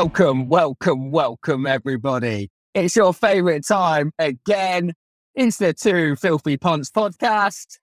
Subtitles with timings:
[0.00, 2.48] Welcome, welcome, welcome, everybody.
[2.72, 4.94] It's your favorite time again.
[5.34, 7.76] It's the Two Filthy Punts podcast.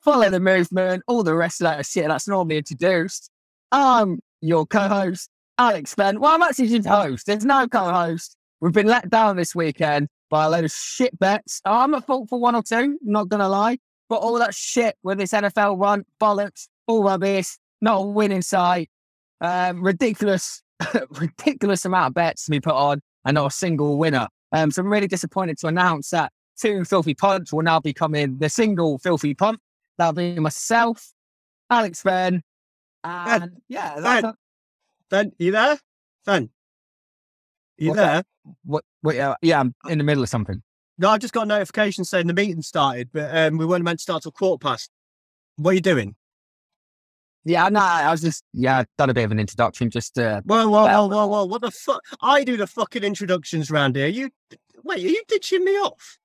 [0.00, 3.30] Follow the movement, all the rest of that shit that's normally introduced.
[3.70, 5.28] I'm your co host,
[5.58, 6.18] Alex Ben.
[6.18, 7.26] Well, I'm actually just host.
[7.26, 8.34] There's no co host.
[8.62, 11.60] We've been let down this weekend by a load of shit bets.
[11.66, 13.76] I'm at fault for one or two, not going to lie.
[14.08, 18.40] But all that shit with this NFL run, bollocks, all rubbish, not a win in
[18.40, 18.88] sight.
[19.42, 20.62] Um, ridiculous,
[21.10, 24.28] ridiculous amount of bets to be put on and not a single winner.
[24.52, 28.38] Um, so I'm really disappointed to announce that two filthy punts will now be coming
[28.38, 29.60] the single filthy punt.
[29.98, 31.12] That'll be myself,
[31.70, 32.42] Alex Ben,
[33.04, 34.34] and Ben, yeah, that's Ben,
[35.10, 35.78] Ben, you there?
[36.24, 36.50] Ben,
[37.76, 38.22] you there?
[38.64, 40.62] what, what, yeah, yeah, I'm in the middle of something.
[40.98, 43.98] No, I've just got a notification saying the meeting started, but um, we weren't meant
[43.98, 44.90] to start till quarter past.
[45.56, 46.14] What are you doing?
[47.44, 49.90] Yeah, no, I was just yeah, done a bit of an introduction.
[49.90, 51.44] Just uh, Whoa, whoa, Well- whoa, whoa, whoa!
[51.46, 52.02] What the fuck?
[52.20, 54.08] I do the fucking introductions round here.
[54.08, 54.30] You
[54.84, 56.18] wait, are you ditching me off?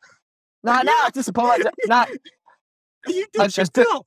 [0.63, 1.71] no, no, I just apologize.
[1.87, 1.95] No,
[3.05, 4.05] Are you I ditching just me off?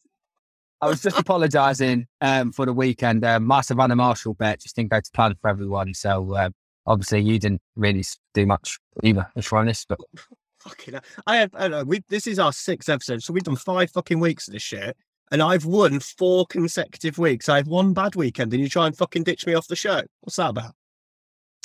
[0.83, 3.25] I was just apologising um, for the weekend.
[3.25, 5.95] Um, my Savannah Marshall bet just didn't go to plan for everyone.
[5.95, 6.53] So um,
[6.87, 8.05] obviously you didn't really
[8.35, 9.87] do much either, if we're honest.
[9.89, 9.99] But
[10.61, 11.03] Fucking, hell.
[11.27, 11.51] I have.
[11.55, 11.85] I don't know.
[11.85, 14.97] We this is our sixth episode, so we've done five fucking weeks of this shit,
[15.33, 17.49] and I've won four consecutive weeks.
[17.49, 20.03] I have one bad weekend, and you try and fucking ditch me off the show.
[20.21, 20.75] What's that about?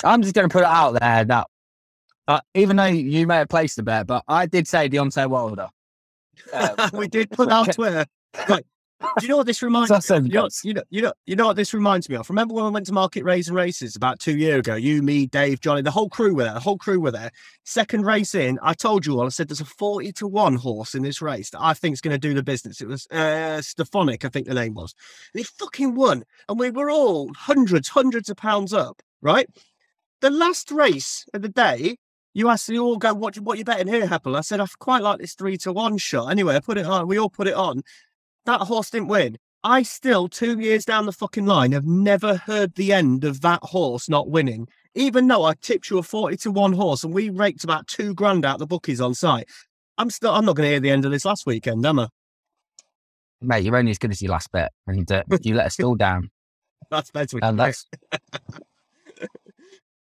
[0.04, 1.46] I'm just going to put it out there that
[2.28, 5.68] uh, even though you may have placed the bet, but I did say Deontay Wilder.
[6.52, 7.72] Uh, we did put out.
[7.74, 8.06] Twitter.
[8.48, 8.64] Right.
[9.18, 9.96] Do you know what this reminds me?
[9.96, 10.26] Of?
[10.26, 12.30] You know, you know, you know, you know what this reminds me of.
[12.30, 14.74] Remember when we went to Market Rasen Races about two years ago?
[14.74, 16.54] You, me, Dave, Johnny, the whole crew were there.
[16.54, 17.30] The whole crew were there.
[17.64, 19.26] Second race in, I told you all.
[19.26, 22.00] I said there's a forty to one horse in this race that I think is
[22.00, 22.80] going to do the business.
[22.80, 24.94] It was uh, Stephonic, I think the name was.
[25.34, 29.02] And he fucking won, and we were all hundreds, hundreds of pounds up.
[29.20, 29.48] Right.
[30.20, 31.96] The last race of the day,
[32.34, 34.36] you asked you all go, what, what you betting here, Heppel?
[34.36, 36.30] I said, I quite like this three to one shot.
[36.30, 37.06] Anyway, I put it on.
[37.06, 37.82] We all put it on.
[38.46, 39.38] That horse didn't win.
[39.64, 43.62] I still, two years down the fucking line, have never heard the end of that
[43.62, 44.66] horse not winning.
[44.94, 48.12] Even though I tipped you a 40 to 1 horse and we raked about two
[48.14, 49.48] grand out the bookies on site.
[49.98, 52.08] I'm still I'm not gonna hear the end of this last weekend, am I?
[53.42, 55.94] mate, you're only as good as your last bet, and uh, you let us all
[55.94, 56.30] down.
[56.90, 57.38] That's better.
[57.42, 57.86] And that's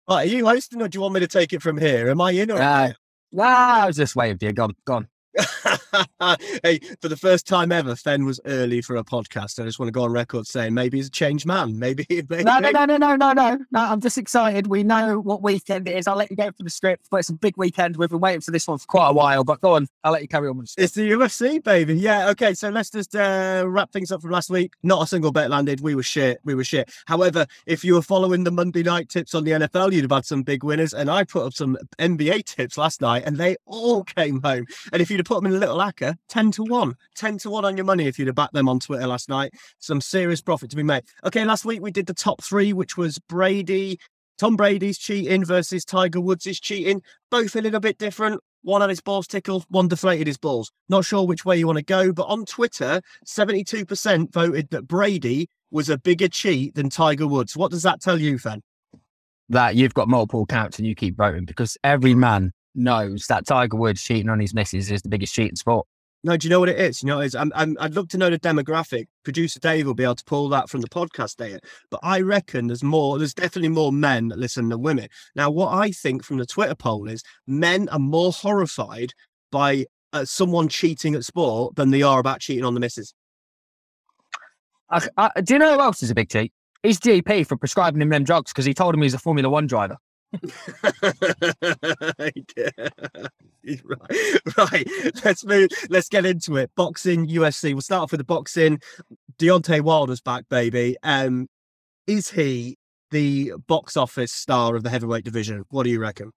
[0.09, 2.09] Right, are you hosting or do you want me to take it from here?
[2.09, 2.93] Am I in or uh,
[3.33, 4.53] nah, I was just waiting for you.
[4.53, 5.07] Gone, gone.
[6.63, 9.61] hey, for the first time ever, Fen was early for a podcast.
[9.61, 11.79] I just want to go on record saying maybe he's a changed man.
[11.79, 13.59] Maybe, maybe No, no, no, no, no, no, no.
[13.71, 14.67] No, I'm just excited.
[14.67, 16.07] We know what weekend it is.
[16.07, 17.97] I'll let you go for the script, but it's a big weekend.
[17.97, 19.45] We've been waiting for this one for quite a while.
[19.45, 20.83] But go on, I'll let you carry on with the.
[20.83, 21.95] It's the UFC, baby.
[21.95, 22.31] Yeah.
[22.31, 22.55] Okay.
[22.55, 24.73] So let's just uh, wrap things up from last week.
[24.83, 25.81] Not a single bet landed.
[25.81, 26.41] We were shit.
[26.45, 26.93] We were shit.
[27.07, 30.25] However, if you were following the Monday night tips on the NFL, you'd have had
[30.25, 30.93] some big winners.
[30.93, 34.67] And I put up some NBA tips last night, and they all came home.
[34.93, 37.51] And if you'd have put them in a little acca, ten to one, ten to
[37.51, 39.53] one on your money if you'd have backed them on Twitter last night.
[39.79, 41.05] Some serious profit to be made.
[41.25, 41.45] Okay.
[41.45, 44.01] Last week we did the top three, which was Brady.
[44.39, 47.01] Tom Brady's cheating versus Tiger Woods' is cheating.
[47.31, 48.41] Both a little bit different.
[48.63, 50.73] One had his balls tickled, one deflated his balls.
[50.89, 55.49] Not sure which way you want to go, but on Twitter, 72% voted that Brady
[55.71, 57.57] was a bigger cheat than Tiger Woods.
[57.57, 58.63] What does that tell you, Fan?
[59.49, 63.77] That you've got multiple accounts and you keep voting because every man knows that Tiger
[63.77, 65.87] Woods cheating on his missus is the biggest cheat in sport.
[66.23, 67.03] No, do you know what it is?
[67.03, 67.35] You know, is?
[67.35, 69.07] I'm, I'm, I'd love to know the demographic.
[69.25, 71.61] Producer Dave will be able to pull that from the podcast data.
[71.91, 75.09] But I reckon there's more, there's definitely more men that listen than women.
[75.35, 79.15] Now, what I think from the Twitter poll is men are more horrified
[79.51, 83.15] by uh, someone cheating at sport than they are about cheating on the missus.
[84.91, 86.53] I, I, do you know who else is a big cheat?
[86.83, 89.67] His GP for prescribing him them drugs because he told him he's a Formula One
[89.67, 89.97] driver.
[93.85, 94.21] Right.
[94.57, 94.89] Right.
[95.25, 95.69] Let's move.
[95.91, 96.71] Let's get into it.
[96.75, 97.73] Boxing, UFC.
[97.73, 98.81] We'll start off with the boxing.
[99.39, 100.97] Deontay Wilder's back, baby.
[101.03, 101.47] Um,
[102.07, 102.79] is he
[103.11, 105.65] the box office star of the heavyweight division?
[105.71, 106.33] What do you reckon?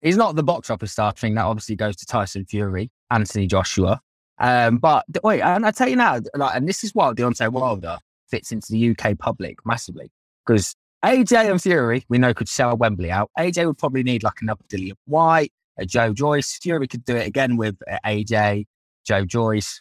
[0.00, 1.34] He's not the box office star thing.
[1.34, 4.00] That obviously goes to Tyson Fury, Anthony Joshua.
[4.38, 7.98] Um, but wait, and I tell you now, like, and this is why Deontay Wilder
[8.30, 10.10] fits into the UK public massively
[10.46, 10.74] because
[11.06, 13.30] AJ and Fury, we know, could sell Wembley out.
[13.38, 16.58] AJ would probably need like another Dillian Whyte, a Joe Joyce.
[16.58, 18.66] Fury could do it again with uh, AJ,
[19.04, 19.80] Joe Joyce.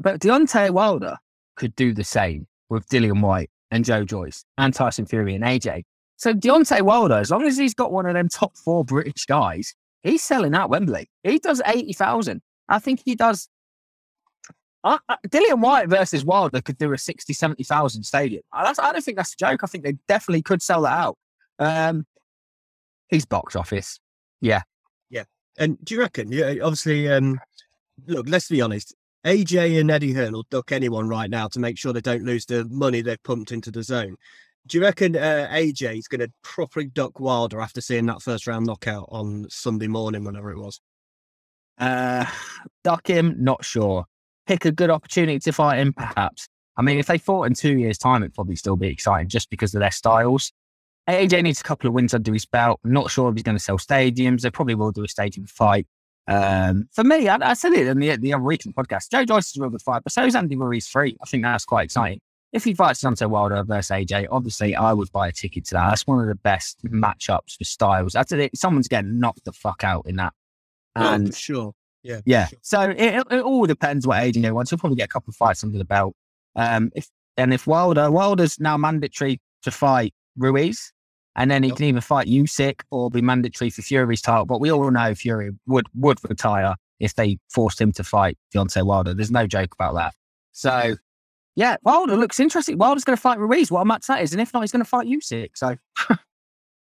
[0.00, 1.16] But Deontay Wilder
[1.54, 5.84] could do the same with Dillian Whyte and Joe Joyce and Tyson Fury and AJ.
[6.16, 9.72] So Deontay Wilder, as long as he's got one of them top four British guys,
[10.02, 11.08] he's selling out Wembley.
[11.22, 12.42] He does 80,000.
[12.68, 13.48] I think he does.
[14.82, 18.42] Uh, uh, Dillian Whyte versus Wilder could do a 60, 70,000 stadium.
[18.52, 19.60] That's, I don't think that's a joke.
[19.62, 21.18] I think they definitely could sell that out.
[21.58, 22.06] Um,
[23.08, 24.00] he's box office.
[24.40, 24.62] Yeah.
[25.10, 25.24] Yeah.
[25.58, 26.32] And do you reckon?
[26.32, 27.38] Yeah, obviously, um,
[28.06, 28.94] look, let's be honest.
[29.26, 32.46] AJ and Eddie Hearn will duck anyone right now to make sure they don't lose
[32.46, 34.16] the money they've pumped into the zone.
[34.66, 38.46] Do you reckon uh, AJ is going to properly duck Wilder after seeing that first
[38.46, 40.80] round knockout on Sunday morning, whenever it was?
[41.76, 42.24] Uh,
[42.84, 44.06] duck him, not sure.
[44.46, 46.48] Pick a good opportunity to fight him, perhaps.
[46.76, 49.50] I mean, if they fought in two years' time, it'd probably still be exciting just
[49.50, 50.52] because of their styles.
[51.08, 52.80] AJ needs a couple of wins under his belt.
[52.84, 54.42] I'm not sure if he's going to sell stadiums.
[54.42, 55.86] They probably will do a stadium fight.
[56.26, 59.10] Um, for me, I, I, said it in the, the other recent podcast.
[59.10, 61.16] Joe Joyce is a real good fight, but so is Andy Ruiz free.
[61.20, 62.20] I think that's quite exciting.
[62.52, 65.88] If he fights Deontay Wilder versus AJ, obviously I would buy a ticket to that.
[65.88, 68.12] That's one of the best matchups for styles.
[68.12, 68.56] That's it.
[68.56, 70.32] Someone's getting knocked the fuck out in that.
[70.94, 71.72] And oh, sure.
[72.02, 72.20] Yeah.
[72.24, 72.46] Yeah.
[72.46, 72.58] Sure.
[72.62, 74.70] So it, it, all depends what AJ wants.
[74.70, 76.14] He'll probably get a couple of fights under the belt.
[76.56, 80.92] Um, if and if Wilder, Wilder's now mandatory to fight Ruiz,
[81.36, 81.76] and then he yep.
[81.76, 84.46] can either fight Usyk or be mandatory for Fury's title.
[84.46, 88.84] But we all know Fury would would retire if they forced him to fight Deontay
[88.84, 89.14] Wilder.
[89.14, 90.14] There's no joke about that.
[90.52, 90.96] So
[91.56, 92.78] yeah, Wilder looks interesting.
[92.78, 93.70] Wilder's going to fight Ruiz.
[93.70, 95.50] What a match that is, and if not, he's going to fight Usyk.
[95.54, 95.76] So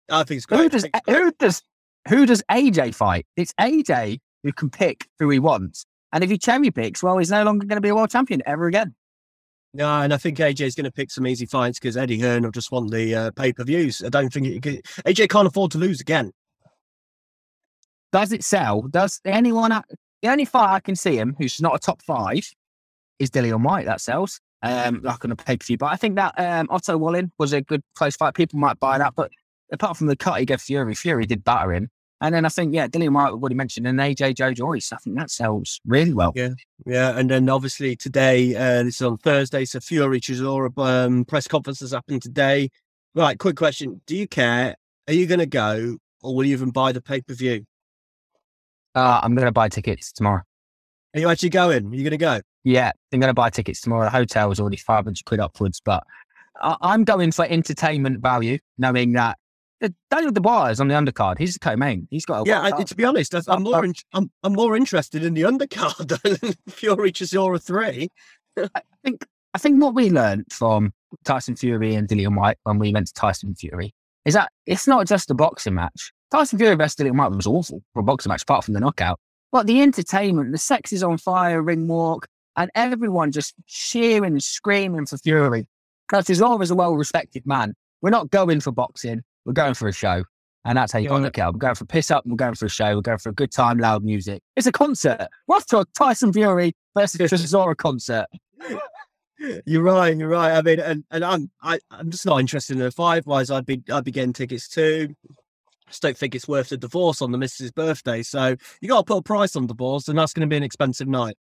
[0.09, 0.61] I think it's great.
[0.61, 1.61] Who does who does
[2.07, 3.25] who does AJ fight?
[3.35, 7.31] It's AJ who can pick who he wants, and if he cherry picks, well, he's
[7.31, 8.95] no longer going to be a world champion ever again.
[9.73, 12.43] No, and I think AJ is going to pick some easy fights because Eddie Hearn
[12.43, 14.03] will just want the uh, pay per views.
[14.03, 16.31] I don't think it, AJ can't afford to lose again.
[18.11, 18.81] Does it sell?
[18.81, 19.71] Does anyone?
[20.21, 22.51] The only fight I can see him who's not a top five
[23.19, 23.85] is Dillian Whyte.
[23.85, 24.41] That sells.
[24.63, 27.51] Um, like on a pay per view, but I think that um, Otto Wallin was
[27.51, 28.35] a good close fight.
[28.35, 29.31] People might buy that, but
[29.71, 31.89] apart from the cut he gave Fury, Fury did batter him.
[32.21, 35.17] And then I think, yeah, Dillian what he mentioned, and AJ Joe Joyce, I think
[35.17, 36.31] that sells really well.
[36.35, 36.49] Yeah,
[36.85, 37.17] yeah.
[37.17, 41.79] And then obviously today, uh, this is on Thursday, so Fury Chisora um, press conference
[41.79, 42.69] has happened today.
[43.15, 44.01] Right, quick question.
[44.05, 44.75] Do you care?
[45.07, 47.65] Are you going to go or will you even buy the pay per view?
[48.93, 50.41] Uh, I'm going to buy tickets tomorrow.
[51.15, 51.87] Are you actually going?
[51.87, 52.41] Are you going to go?
[52.63, 54.05] Yeah, I'm going to buy tickets tomorrow.
[54.05, 56.03] The hotel is already 500 quid upwards, but
[56.61, 59.37] I- am going for entertainment value, knowing that
[60.09, 61.37] Daniel Dubois is on the undercard.
[61.37, 62.07] He's a co-main.
[62.11, 62.45] He's got.
[62.45, 65.41] yeah, I, to be honest, I'm more uh, in, I'm, I'm more interested in the
[65.41, 66.07] undercard
[66.39, 68.09] than Fury Chisora three.
[68.57, 70.93] I think I think what we learned from
[71.25, 73.93] Tyson Fury and Dillian Whyte when we went to Tyson Fury
[74.25, 76.11] is that it's not just a boxing match.
[76.31, 79.19] Tyson Fury versus Dillian Whyte was awful for a boxing match, apart from the knockout.
[79.51, 84.43] But the entertainment, the sex is on fire, ring walk, and everyone just cheering and
[84.43, 85.67] screaming for Fury.
[86.07, 87.73] Because he's always a well respected man.
[88.01, 89.23] We're not going for boxing.
[89.45, 90.23] We're going for a show.
[90.63, 91.53] And that's how you got to look at it.
[91.53, 92.23] We're going for a piss up.
[92.25, 92.95] We're going for a show.
[92.95, 94.43] We're going for a good time, loud music.
[94.55, 95.27] It's a concert.
[95.47, 98.27] We're off to a Tyson Fury versus Chisora concert.
[99.65, 100.15] You're right.
[100.15, 100.51] You're right.
[100.51, 103.25] I mean, and, and I'm I, I'm just not interested in a five.
[103.25, 105.15] Wise, I'd be I'd be getting tickets too.
[105.27, 108.21] I just don't think it's worth the divorce on the missus' birthday.
[108.21, 110.63] So you got to put a price on divorce, and that's going to be an
[110.63, 111.35] expensive night.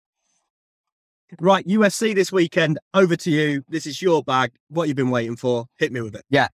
[1.41, 2.79] Right, UFC this weekend.
[2.95, 3.65] Over to you.
[3.69, 4.53] This is your bag.
[4.69, 5.65] What you've been waiting for?
[5.79, 6.25] Hit me with it.
[6.29, 6.49] Yeah,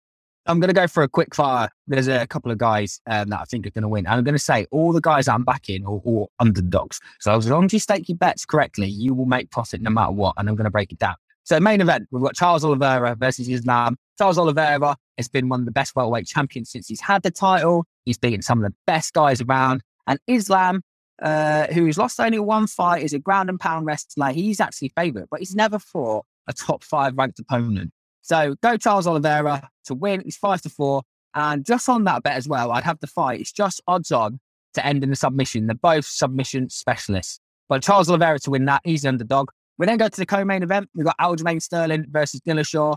[0.50, 1.68] I'm going to go for a quick fire.
[1.86, 4.04] There's a couple of guys um, that I think are going to win.
[4.04, 6.98] And I'm going to say all the guys I'm backing are underdogs.
[7.20, 10.10] So as long as you stake your bets correctly, you will make profit no matter
[10.10, 10.34] what.
[10.36, 11.14] And I'm going to break it down.
[11.44, 13.96] So main event, we've got Charles Oliveira versus Islam.
[14.18, 17.84] Charles Oliveira has been one of the best welterweight champions since he's had the title.
[18.04, 19.82] He's beaten some of the best guys around.
[20.08, 20.82] And Islam,
[21.22, 24.32] uh, who's lost only one fight, is a ground and pound wrestler.
[24.32, 27.92] He's actually favourite, but he's never fought a top five ranked opponent.
[28.22, 30.22] So go Charles Oliveira to win.
[30.24, 31.02] He's five to four.
[31.34, 33.40] And just on that bet as well, I'd have the fight.
[33.40, 34.40] It's just odds on
[34.74, 35.66] to end in the submission.
[35.66, 37.40] They're both submission specialists.
[37.68, 39.50] But Charles Oliveira to win that, he's the underdog.
[39.78, 40.90] We then go to the co-main event.
[40.94, 42.96] We've got Aljamain Sterling versus Dillashaw.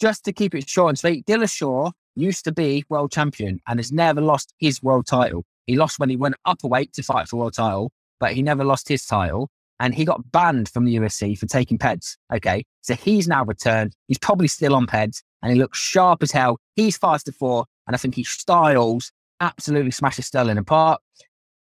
[0.00, 3.92] Just to keep it short and sweet, Dillashaw used to be world champion and has
[3.92, 5.44] never lost his world title.
[5.66, 8.42] He lost when he went up a weight to fight for world title, but he
[8.42, 9.50] never lost his title
[9.82, 12.16] and he got banned from the UFC for taking PEDs.
[12.32, 12.64] Okay.
[12.82, 13.96] So he's now returned.
[14.06, 16.58] He's probably still on PEDs and he looks sharp as hell.
[16.76, 17.66] He's fast four.
[17.88, 19.10] And I think he styles
[19.40, 21.02] absolutely smashes Sterling apart.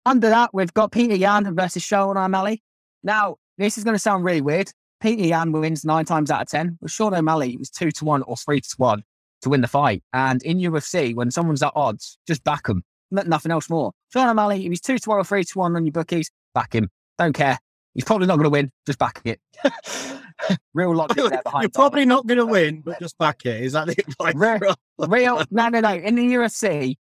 [0.05, 2.61] Under that, we've got Petr Yan versus Sean O'Malley.
[3.01, 4.71] Now, this is going to sound really weird.
[5.03, 6.77] Petr Yan wins nine times out of 10.
[6.79, 9.01] But Sean O'Malley was two to one or three to one
[9.41, 10.03] to win the fight.
[10.13, 12.83] And in UFC, when someone's at odds, just back them.
[13.09, 13.91] Nothing else more.
[14.11, 16.75] Sean O'Malley, if he's two to one or three to one on your bookies, back
[16.75, 16.91] him.
[17.17, 17.57] Don't care.
[17.93, 18.71] He's probably not going to win.
[18.85, 19.39] Just back it.
[20.73, 21.63] real logic there behind.
[21.63, 23.61] You're probably not going to win, but just back it.
[23.61, 24.33] Is that the advice?
[24.35, 25.93] Real, real, no, no, no.
[25.93, 26.95] In the UFC,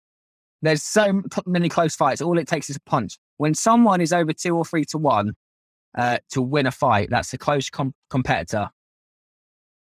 [0.61, 2.21] there's so many close fights.
[2.21, 3.19] All it takes is a punch.
[3.39, 5.33] When someone is over two or three to one
[5.97, 8.71] uh, to win a fight, that's a close com- competitor.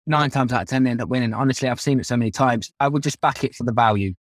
[0.07, 1.33] Nine times out of ten, they end up winning.
[1.33, 2.71] Honestly, I've seen it so many times.
[2.79, 4.13] I would just back it for the value.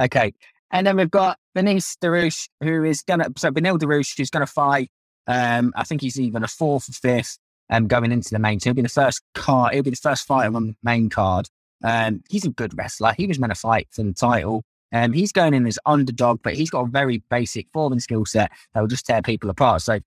[0.00, 0.34] Okay.
[0.70, 4.44] And then we've got Beneil Dariush, who is going to, so Beneil Dariush is going
[4.44, 4.90] to fight.
[5.26, 7.38] Um, I think he's even a fourth or fifth
[7.70, 8.60] um, going into the main.
[8.60, 11.48] So he'll be the first card, he'll be the first fighter on the main card.
[11.82, 13.14] Um, he's a good wrestler.
[13.16, 14.64] He was meant to fight for the title.
[14.92, 18.24] Um, he's going in as underdog, but he's got a very basic form and skill
[18.24, 19.82] set that will just tear people apart.
[19.82, 19.98] So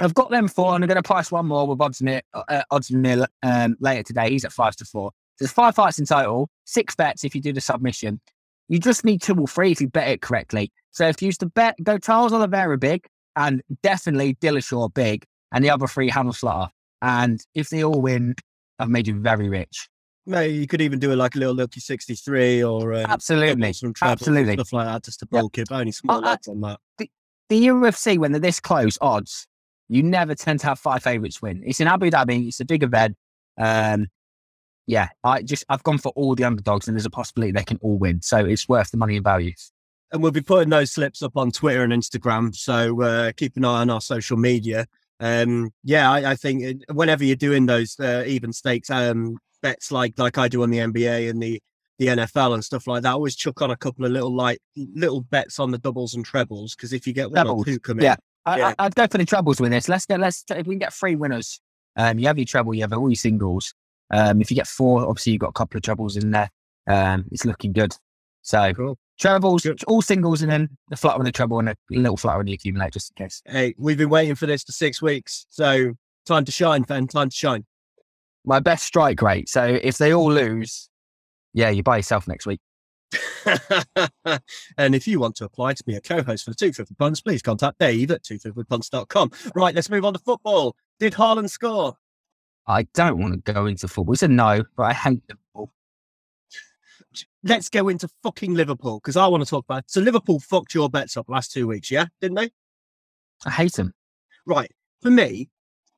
[0.00, 2.90] I've got them four, and I'm going to price one more with odds uh, odds
[2.90, 4.30] mill um, later today.
[4.30, 5.10] He's at five to four.
[5.36, 8.20] So There's five fights in total, six bets if you do the submission.
[8.68, 10.72] You just need two or three if you bet it correctly.
[10.90, 15.64] So if you used to bet, go Charles Oliveira big and definitely Dillashaw big, and
[15.64, 16.70] the other three Hammer Slaughter.
[17.02, 18.34] And if they all win,
[18.78, 19.88] I've made you very rich.
[20.26, 24.54] Maybe you could even do it like a little Lucky 63 or um, absolutely, absolutely
[24.54, 25.66] stuff like that, just to bulk yep.
[25.70, 25.74] it.
[25.74, 26.80] Only small uh, odds on that.
[26.96, 27.10] The,
[27.50, 29.46] the UFC, when they're this close odds,
[29.88, 31.62] you never tend to have five favourites win.
[31.66, 32.48] It's in Abu Dhabi.
[32.48, 33.16] It's a big event.
[33.58, 34.06] Um,
[34.86, 37.78] yeah, I just I've gone for all the underdogs, and there's a possibility they can
[37.82, 38.22] all win.
[38.22, 39.52] So it's worth the money and value.
[40.14, 42.54] And we'll be putting those slips up on Twitter and Instagram.
[42.54, 44.86] So uh, keep an eye on our social media.
[45.18, 50.16] Um, yeah, I, I, think whenever you're doing those uh, even stakes um, bets like
[50.16, 51.60] like I do on the NBA and the
[51.98, 54.60] the NFL and stuff like that, I always chuck on a couple of little like
[54.76, 57.62] little bets on the doubles and trebles because if you get one doubles.
[57.62, 58.16] or two come in, yeah,
[58.46, 58.74] I, yeah.
[58.78, 59.88] I, I definitely trebles with this.
[59.88, 61.60] Let's get let's if we can get three winners.
[61.96, 63.74] Um, you have your treble, you have all your singles.
[64.12, 66.50] Um, if you get four, obviously you've got a couple of trebles in there.
[66.86, 67.96] Um, it's looking good.
[68.44, 68.98] So cool.
[69.18, 69.82] trebles, good.
[69.84, 72.52] all singles, and then the flutter and the treble and a little flutter on the
[72.52, 73.42] accumulate just in case.
[73.46, 75.94] Hey, we've been waiting for this for six weeks, so
[76.26, 77.06] time to shine, fan.
[77.06, 77.64] Time to shine.
[78.44, 79.48] My best strike rate.
[79.48, 80.90] So if they all lose,
[81.54, 82.60] yeah, you buy yourself next week.
[84.76, 87.22] and if you want to apply to be a co-host for the Two Filthy Punts,
[87.22, 89.30] please contact Dave at twofilthypunts.com.
[89.54, 90.76] Right, let's move on to football.
[91.00, 91.96] Did Haaland score?
[92.66, 94.12] I don't want to go into football.
[94.12, 95.22] It's a no, but I hate
[97.14, 97.50] Liverpool.
[97.56, 99.84] Let's go into fucking Liverpool because I want to talk about.
[99.86, 102.50] So Liverpool fucked your bets up last two weeks, yeah, didn't they?
[103.46, 103.92] I hate them.
[104.46, 104.70] Right,
[105.02, 105.48] for me,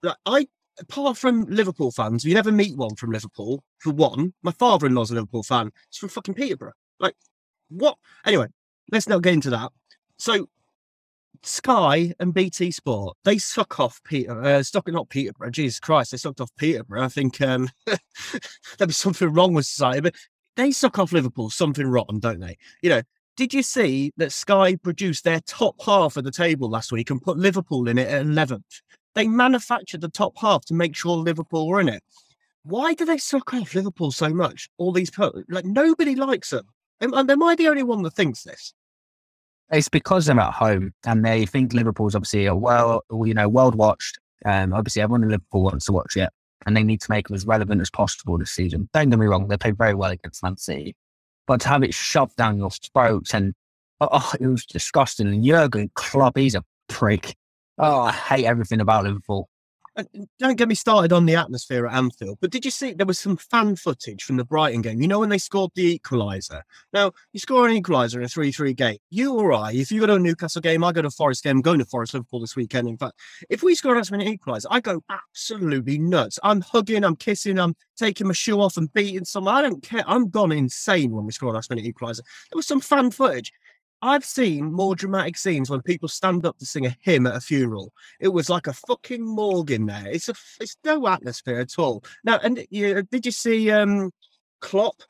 [0.02, 0.46] like, I
[0.78, 3.62] apart from Liverpool fans, you never meet one from Liverpool.
[3.78, 5.70] For one, my father-in-law's a Liverpool fan.
[5.90, 6.72] He's from fucking Peterborough.
[7.00, 7.14] Like,
[7.68, 7.96] what?
[8.24, 8.48] Anyway,
[8.92, 9.72] let's not get into that.
[10.18, 10.48] So
[11.42, 15.50] Sky and BT Sport, they suck off Peter, uh, stock not Peterborough.
[15.50, 17.04] Jesus Christ, they sucked off Peterborough.
[17.04, 20.14] I think um, there'd be something wrong with society, but
[20.56, 22.56] they suck off Liverpool something rotten, don't they?
[22.82, 23.02] You know,
[23.36, 27.22] did you see that Sky produced their top half of the table last week and
[27.22, 28.80] put Liverpool in it at 11th?
[29.14, 32.02] They manufactured the top half to make sure Liverpool were in it.
[32.64, 34.68] Why do they suck off Liverpool so much?
[34.78, 36.66] All these, people, like, nobody likes them.
[37.00, 38.74] Am, am I the only one that thinks this?
[39.70, 43.74] It's because they're at home and they think Liverpool's obviously a well, you know, world
[43.74, 44.18] watched.
[44.44, 46.30] Um, obviously, everyone in Liverpool wants to watch it,
[46.66, 48.88] and they need to make them as relevant as possible this season.
[48.92, 50.94] Don't get me wrong; they played very well against Man City,
[51.46, 53.54] but to have it shoved down your throats and
[54.00, 55.28] oh, oh, it was disgusting.
[55.28, 57.36] And Jurgen Klopp, he's a prick.
[57.78, 59.48] Oh, I hate everything about Liverpool
[60.38, 63.18] don't get me started on the atmosphere at Anfield, but did you see there was
[63.18, 65.00] some fan footage from the Brighton game?
[65.00, 66.62] You know, when they scored the equaliser?
[66.92, 68.98] Now, you score an equaliser in a 3 3 game.
[69.10, 71.44] You or I, if you go to a Newcastle game, I go to a Forest
[71.44, 72.88] game, I'm going to Forest Liverpool this weekend.
[72.88, 73.14] In fact,
[73.48, 76.38] if we score an equaliser, I go absolutely nuts.
[76.42, 79.54] I'm hugging, I'm kissing, I'm taking my shoe off and beating someone.
[79.54, 80.04] I don't care.
[80.06, 82.22] I'm gone insane when we score a last minute equaliser.
[82.50, 83.52] There was some fan footage.
[84.06, 87.40] I've seen more dramatic scenes when people stand up to sing a hymn at a
[87.40, 87.92] funeral.
[88.20, 90.06] It was like a fucking morgue in there.
[90.06, 92.04] It's a, it's no atmosphere at all.
[92.22, 94.12] Now, and you, did you see um,
[94.60, 95.02] Klopp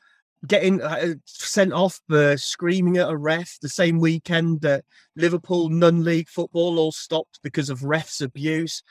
[0.47, 4.83] getting uh, sent off for screaming at a ref the same weekend that
[5.15, 8.81] Liverpool non-league football all stopped because of refs abuse?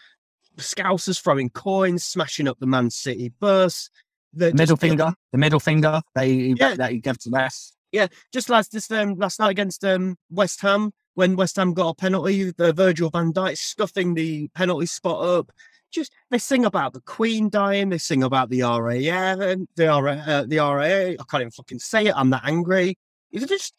[0.57, 3.91] Scousers throwing coins, smashing up the Man City bus.
[4.33, 6.01] The middle finger, the middle finger.
[6.15, 6.77] They yeah.
[6.77, 7.73] that he gave to refs.
[7.97, 11.89] Yeah, just last this um, last night against um, West Ham when West Ham got
[11.89, 15.51] a penalty, the Virgil Van Dijk stuffing the penalty spot up.
[15.91, 20.13] Just they sing about the Queen dying, they sing about the RAF and the RA,
[20.13, 21.15] uh, the RAA.
[21.19, 22.15] I can't even fucking say it.
[22.15, 22.99] I'm that angry.
[23.31, 23.73] It's just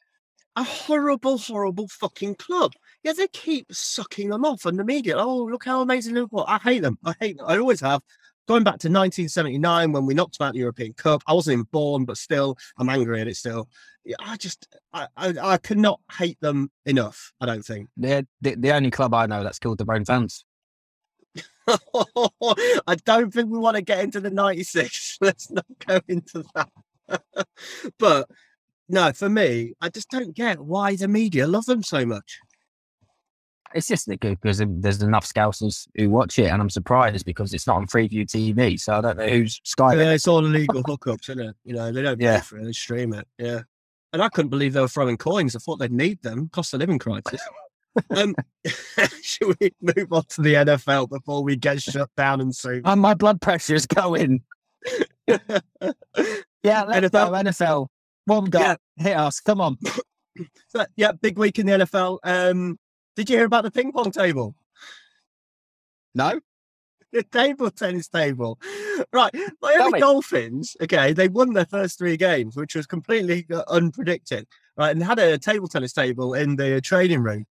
[0.55, 2.73] a horrible, horrible fucking club.
[3.03, 5.15] Yeah, they keep sucking them off on the media.
[5.15, 6.45] Oh, look how amazing Liverpool.
[6.47, 6.97] I hate them.
[7.05, 7.45] I hate them.
[7.47, 8.01] I always have
[8.47, 11.21] going back to 1979 when we knocked them out the European Cup.
[11.27, 13.69] I wasn't even born, but still, I'm angry at it still.
[14.19, 17.33] I just, I, I, I cannot hate them enough.
[17.41, 20.45] I don't think they're the, the only club I know that's killed their own fans.
[21.67, 25.17] I don't think we want to get into the 96.
[25.21, 26.69] Let's not go into that.
[27.99, 28.29] but
[28.87, 32.39] no, for me, I just don't get why the media love them so much
[33.77, 37.67] it's just good because there's enough scousers who watch it, and I'm surprised because it's
[37.67, 39.93] not on Freeview TV, so I don't know who's Sky.
[39.95, 41.55] Yeah, it's all illegal hookups, isn't it?
[41.63, 42.41] You know, they don't pay yeah.
[42.41, 43.27] for it; they stream it.
[43.37, 43.61] Yeah,
[44.13, 45.55] And I couldn't believe they were throwing coins.
[45.55, 46.49] I thought they'd need them.
[46.51, 47.39] Cost of living crisis.
[48.09, 48.35] um,
[49.21, 52.81] should we move on to the NFL before we get shut down and soon?
[52.83, 54.41] And my blood pressure is going.
[55.27, 55.37] yeah,
[56.63, 57.11] let's NFL.
[57.11, 57.87] go NFL.
[58.25, 59.03] One guy yeah.
[59.03, 59.39] hit us.
[59.39, 59.77] Come on.
[60.67, 62.19] So, yeah, big week in the NFL.
[62.23, 62.77] Um,
[63.17, 64.55] did you hear about the ping pong table?
[66.13, 66.39] No.
[67.11, 68.59] The table tennis table.
[69.11, 69.33] Right.
[69.61, 74.45] Miami Dolphins, okay, they won their first three games, which was completely uh, unpredicted,
[74.77, 74.91] right?
[74.91, 77.45] And had a table tennis table in the training room.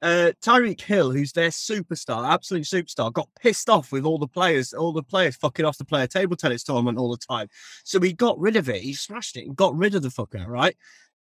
[0.00, 4.72] Uh, Tyreek Hill, who's their superstar, absolute superstar, got pissed off with all the players,
[4.72, 7.46] all the players fucking off to play a table tennis tournament all the time.
[7.84, 8.82] So he got rid of it.
[8.82, 10.76] He smashed it and got rid of the fucker, right?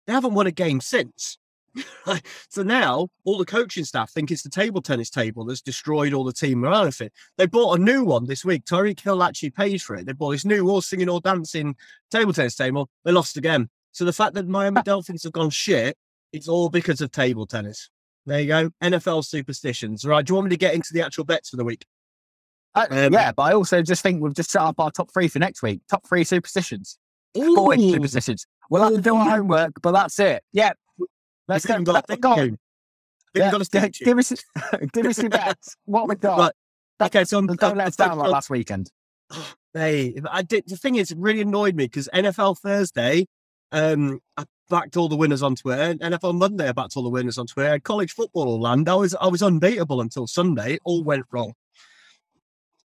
[0.09, 1.39] They haven't won a game since.
[2.49, 6.25] so now all the coaching staff think it's the table tennis table that's destroyed all
[6.25, 6.91] the team morale.
[7.37, 8.65] They bought a new one this week.
[8.65, 10.07] Tyreek Hill actually paid for it.
[10.07, 11.77] They bought this new all singing, all dancing
[12.11, 12.89] table tennis table.
[13.05, 13.69] They lost again.
[13.93, 15.97] So the fact that Miami Dolphins have gone shit,
[16.33, 17.91] it's all because of table tennis.
[18.27, 18.71] There you go.
[18.83, 20.05] NFL superstitions.
[20.05, 20.25] Right.
[20.25, 21.85] Do you want me to get into the actual bets for the week?
[22.75, 25.29] Uh, um, yeah, but I also just think we've just set up our top three
[25.29, 25.83] for next week.
[25.89, 26.99] Top three superstitions.
[27.35, 28.47] Four superstitions.
[28.71, 30.43] We'll have to do our homework, but that's it.
[30.53, 30.73] Yeah.
[31.49, 31.77] Let's go.
[31.77, 32.57] Let's go.
[33.35, 33.61] Yeah, give
[34.19, 34.33] us,
[34.93, 35.77] give us your bets.
[35.87, 36.39] What we got?
[36.39, 36.53] Right.
[37.03, 38.91] Okay, so I'm, don't let us down like last weekend.
[39.77, 40.69] Hey, I did.
[40.69, 43.27] The thing is, it really annoyed me because NFL Thursday,
[43.73, 45.95] um, I backed all the winners on Twitter.
[45.95, 47.81] NFL Monday, I backed all the winners on Twitter.
[47.81, 50.75] College football all land, I was I was unbeatable until Sunday.
[50.75, 51.55] It all went wrong.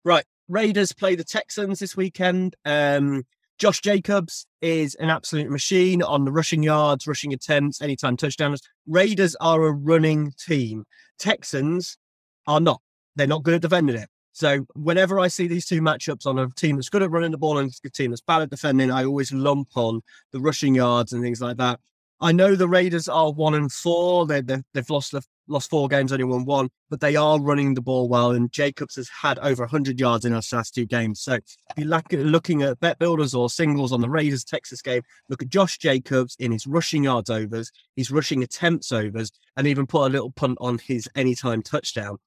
[0.05, 2.55] Right, Raiders play the Texans this weekend.
[2.63, 3.25] Um,
[3.57, 8.61] Josh Jacobs is an absolute machine on the rushing yards, rushing attempts, anytime touchdowns.
[8.87, 10.85] Raiders are a running team.
[11.17, 11.97] Texans
[12.45, 12.81] are not.
[13.15, 14.09] They're not good at defending it.
[14.31, 17.39] So whenever I see these two matchups on a team that's good at running the
[17.39, 20.01] ball and a team that's bad at defending, I always lump on
[20.31, 21.79] the rushing yards and things like that.
[22.19, 24.25] I know the Raiders are one and four.
[24.25, 25.13] They, they, have lost
[25.47, 28.31] lost four games, only won one, but they are running the ball well.
[28.31, 31.21] And Jacobs has had over 100 yards in our last two games.
[31.21, 35.41] So if you're looking at bet builders or singles on the Raiders Texas game, look
[35.41, 40.07] at Josh Jacobs in his rushing yards overs, his rushing attempts overs, and even put
[40.07, 42.17] a little punt on his anytime touchdown.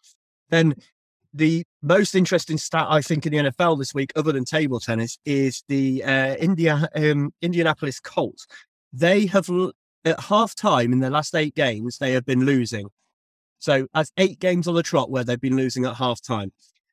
[0.51, 0.75] Then
[1.33, 5.19] the most interesting stat I think in the NFL this week, other than table tennis,
[5.25, 8.47] is the uh, India um, Indianapolis Colts.
[8.93, 9.49] They have
[10.05, 12.89] at half time in their last eight games, they have been losing.
[13.59, 16.53] So that's eight games on the trot where they've been losing at half time.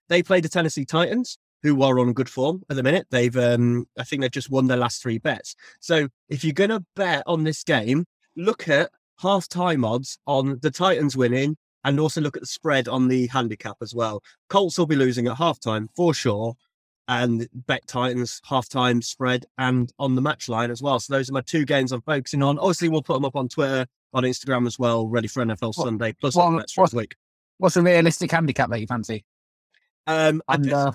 [0.10, 3.08] They played the Tennessee Titans, who are on good form at the minute.
[3.10, 5.56] They've, um, I think they've just won their last three bets.
[5.80, 10.60] So if you're going to bet on this game, look at half time odds on
[10.62, 14.22] the Titans winning and also look at the spread on the handicap as well.
[14.50, 16.54] Colts will be losing at half time for sure
[17.08, 21.00] and Bet Titans halftime spread and on the match line as well.
[21.00, 22.60] So those are my two games I'm focusing on.
[22.60, 25.86] Obviously, we'll put them up on Twitter, on Instagram as well, ready for NFL what,
[25.86, 27.16] Sunday, plus what, for the week.
[27.60, 29.24] What's a realistic handicap that you fancy?
[30.06, 30.92] Um, and, I, uh,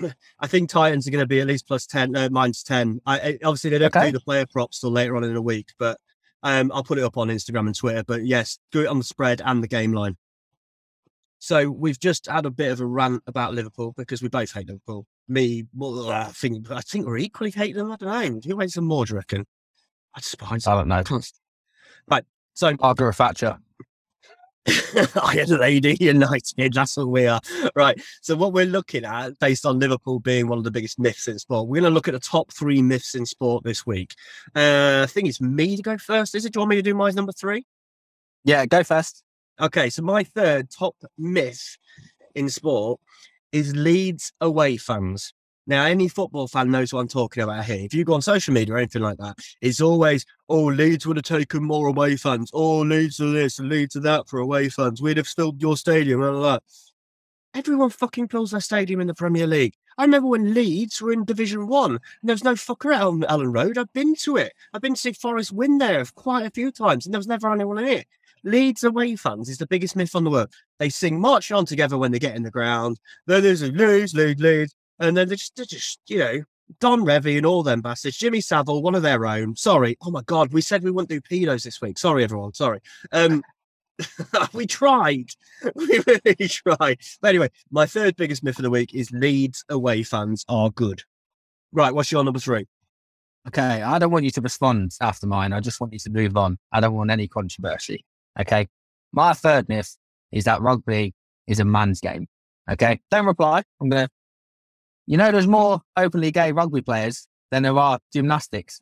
[0.40, 3.00] I think Titans are going to be at least plus 10, uh, minus 10.
[3.04, 4.06] I, I, obviously, they don't okay.
[4.06, 5.98] do the player props till later on in the week, but
[6.42, 8.04] um, I'll put it up on Instagram and Twitter.
[8.04, 10.16] But yes, do it on the spread and the game line.
[11.40, 14.68] So we've just had a bit of a rant about Liverpool because we both hate
[14.68, 17.92] Liverpool me, well, I think I think we're equally hating them.
[17.92, 18.40] I don't know.
[18.46, 19.06] Who hates them more?
[19.06, 19.46] Do you reckon?
[20.14, 20.66] I despise.
[20.66, 21.02] I don't know.
[22.10, 22.24] Right.
[22.54, 23.58] So Margaret Thatcher.
[24.66, 26.74] I had a lady United.
[26.74, 27.40] That's what we are.
[27.74, 28.00] Right.
[28.20, 31.38] So what we're looking at, based on Liverpool being one of the biggest myths in
[31.38, 34.14] sport, we're going to look at the top three myths in sport this week.
[34.54, 36.34] Uh, I think it's me to go first.
[36.34, 36.52] Is it?
[36.52, 37.64] Do you want me to do my number three?
[38.44, 39.22] Yeah, go first.
[39.60, 39.90] Okay.
[39.90, 41.78] So my third top myth
[42.34, 43.00] in sport
[43.52, 45.32] is Leeds away fans.
[45.66, 47.84] Now, any football fan knows what I'm talking about here.
[47.84, 51.16] If you go on social media or anything like that, it's always, oh, Leeds would
[51.16, 52.50] have taken more away fans.
[52.52, 55.00] Oh, Leeds are this and Leeds are that for away fans.
[55.00, 56.62] We'd have filled your stadium and that.
[57.54, 59.74] Everyone fucking fills their stadium in the Premier League.
[59.98, 63.20] I remember when Leeds were in Division One and there was no fucker out on
[63.22, 63.76] Elland Road.
[63.76, 64.54] I've been to it.
[64.72, 67.52] I've been to see Forest win there quite a few times and there was never
[67.52, 68.06] anyone in it.
[68.44, 70.52] Leeds away fans is the biggest myth on the world.
[70.78, 72.98] They sing March On together when they get in the ground.
[73.26, 74.74] There's a Leeds, Leeds, Leeds.
[74.98, 76.42] And then they're just, they're just, you know,
[76.78, 78.16] Don Revie and all them bastards.
[78.16, 79.56] Jimmy Savile, one of their own.
[79.56, 79.96] Sorry.
[80.02, 81.98] Oh my God, we said we wouldn't do pedos this week.
[81.98, 82.54] Sorry, everyone.
[82.54, 82.80] Sorry.
[83.12, 83.42] Um,
[84.52, 85.30] we tried.
[85.74, 87.00] We really tried.
[87.20, 91.02] But anyway, my third biggest myth of the week is Leeds away fans are good.
[91.72, 92.66] Right, what's your number three?
[93.46, 95.52] Okay, I don't want you to respond after mine.
[95.52, 96.58] I just want you to move on.
[96.72, 98.04] I don't want any controversy.
[98.40, 98.68] Okay.
[99.12, 99.96] My third myth
[100.32, 101.14] is that rugby
[101.46, 102.26] is a man's game.
[102.70, 103.00] Okay.
[103.10, 103.62] Don't reply.
[103.80, 104.10] I'm going to,
[105.06, 108.80] you know, there's more openly gay rugby players than there are gymnastics.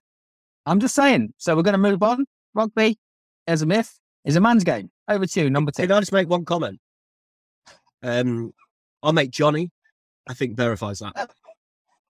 [0.66, 1.32] I'm just saying.
[1.38, 2.26] So we're going to move on.
[2.54, 2.98] rugby
[3.46, 4.90] as a myth is a man's game.
[5.08, 5.82] Over to you, number two.
[5.82, 6.78] Can I just make one comment?
[8.02, 8.52] Um,
[9.02, 9.70] I'll make Johnny.
[10.28, 11.30] I think verifies that.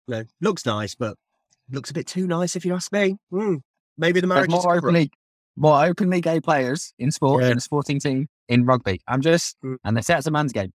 [0.09, 1.17] No, looks nice, but
[1.71, 3.17] looks a bit too nice if you ask me.
[3.33, 3.61] Mm,
[3.97, 5.11] maybe the marriage is more openly,
[5.59, 7.51] more openly gay players in sport Yeah.
[7.51, 9.01] in a sporting team in rugby.
[9.09, 9.77] I'm just, Mm.
[9.85, 10.73] and they say it's a man's game.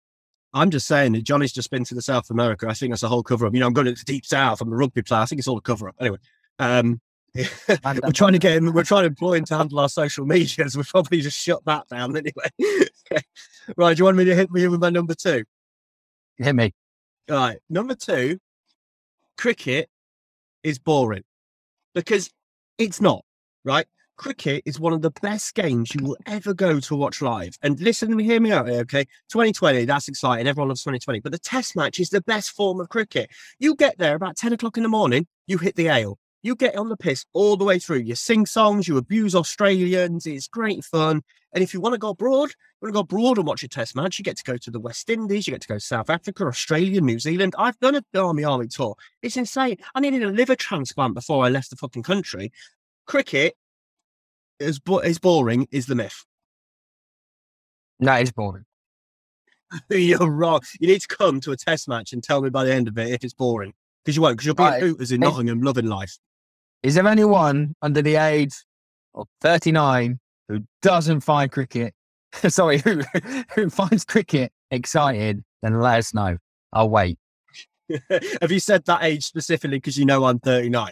[0.55, 2.67] I'm just saying that Johnny's just been to the South America.
[2.69, 3.55] I think that's a whole cover up.
[3.55, 4.61] You know, I'm going to the deep south.
[4.61, 5.23] I'm a rugby player.
[5.23, 5.95] I think it's all a cover up.
[5.99, 6.19] Anyway,
[6.59, 7.01] um,
[7.35, 8.71] we're trying to get him.
[8.75, 10.77] We're trying to employ him to handle our social medias.
[10.77, 12.51] We've probably just shut that down anyway.
[13.77, 13.97] right.
[13.97, 15.45] Do you want me to hit me with my number two?
[16.37, 16.75] hit me.
[17.31, 17.59] All right.
[17.71, 18.39] Number two,
[19.39, 19.89] cricket
[20.63, 21.23] is boring
[21.95, 22.31] because
[22.79, 23.25] it's not,
[23.65, 23.87] right?
[24.23, 27.59] Cricket is one of the best games you will ever go to watch live.
[27.61, 29.05] And listen to me, hear me out here, okay?
[29.33, 30.47] 2020, that's exciting.
[30.47, 31.19] Everyone loves 2020.
[31.19, 33.31] But the test match is the best form of cricket.
[33.59, 36.21] You get there about 10 o'clock in the morning, you hit the ale.
[36.41, 37.99] You get on the piss all the way through.
[37.99, 40.25] You sing songs, you abuse Australians.
[40.25, 41.23] It's great fun.
[41.53, 43.69] And if you want to go abroad, you want to go abroad and watch a
[43.69, 45.81] test match, you get to go to the West Indies, you get to go to
[45.81, 47.57] South Africa, Australia, New Zealand.
[47.59, 48.95] I've done an Barmy Army tour.
[49.21, 49.79] It's insane.
[49.97, 52.53] I needed a liver transplant before I left the fucking country.
[53.05, 53.57] Cricket
[54.63, 55.69] is bo- is boring.
[55.71, 56.25] Is the myth?
[58.01, 58.65] No, it's boring.
[59.91, 60.61] You're wrong.
[60.81, 62.99] You need to come to a test match and tell me by the end of
[62.99, 63.73] it if it's boring.
[64.05, 64.37] Because you won't.
[64.37, 64.83] Because you'll be Right.
[64.83, 66.19] Hooters in Nottingham, loving life.
[66.83, 68.55] Is there anyone under the age
[69.15, 71.95] of 39 who doesn't find cricket,
[72.49, 73.03] sorry, who,
[73.55, 75.45] who finds cricket exciting?
[75.63, 76.39] Then let us know.
[76.73, 77.19] I'll wait.
[78.41, 80.91] Have you said that age specifically because you know I'm 39?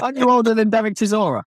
[0.00, 1.42] Aren't you older than Derek Chisora?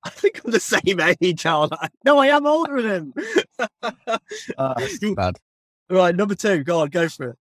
[0.04, 1.88] I think I'm the same age, aren't I?
[2.04, 3.14] No, I am older than him.
[4.56, 4.74] Uh,
[5.14, 5.36] bad.
[5.90, 6.64] right, number two.
[6.64, 7.36] Go on, go for it.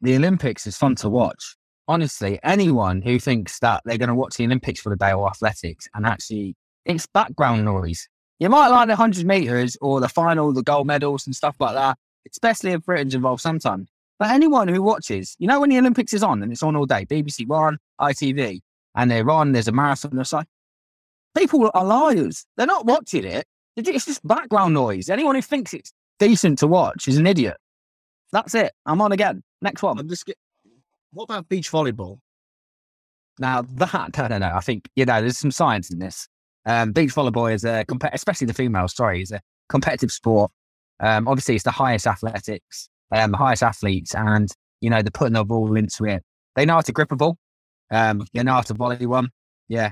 [0.00, 1.56] The Olympics is fun to watch.
[1.88, 5.26] Honestly, anyone who thinks that they're going to watch the Olympics for the day or
[5.26, 8.08] athletics and actually it's background noise.
[8.38, 11.74] You might like the 100 meters or the final, the gold medals and stuff like
[11.74, 11.98] that,
[12.30, 13.88] especially if Britain's involved sometimes.
[14.18, 16.86] But anyone who watches, you know, when the Olympics is on and it's on all
[16.86, 18.60] day, BBC One, ITV,
[18.94, 20.48] and they're on, there's a marathon or something.
[21.36, 22.46] People are liars.
[22.56, 23.46] They're not watching it.
[23.76, 25.08] It's just background noise.
[25.08, 27.56] Anyone who thinks it's decent to watch is an idiot.
[28.32, 28.72] That's it.
[28.86, 29.42] I'm on again.
[29.62, 29.98] Next one.
[29.98, 30.26] I'm just.
[30.26, 30.36] Get...
[31.12, 32.18] What about beach volleyball?
[33.38, 34.52] Now that I don't know.
[34.54, 36.28] I think you know there's some science in this.
[36.66, 38.94] Um, beach volleyball is a especially the females.
[38.94, 40.52] Sorry, is a competitive sport.
[41.00, 44.48] Um, obviously, it's the highest athletics, um, the highest athletes, and
[44.80, 46.22] you know they're putting their ball into it.
[46.54, 47.36] They know how to grip a ball.
[47.94, 49.30] Um, know to volley one.
[49.68, 49.90] Yeah,